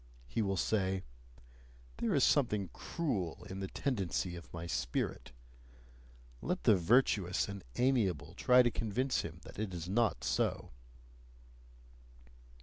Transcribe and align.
He 0.25 0.41
will 0.41 0.57
say: 0.57 1.03
"There 1.97 2.15
is 2.15 2.23
something 2.23 2.69
cruel 2.69 3.43
in 3.51 3.59
the 3.59 3.67
tendency 3.67 4.35
of 4.35 4.51
my 4.51 4.65
spirit": 4.65 5.31
let 6.41 6.63
the 6.63 6.75
virtuous 6.75 7.47
and 7.47 7.63
amiable 7.75 8.33
try 8.33 8.63
to 8.63 8.71
convince 8.71 9.21
him 9.21 9.41
that 9.43 9.59
it 9.59 9.75
is 9.75 9.87
not 9.87 10.23
so! 10.23 10.71